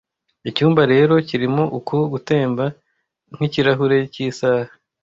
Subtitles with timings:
[0.49, 2.65] Icyumba rero kirimo uku gutemba
[3.35, 4.71] nkikirahure cyisaha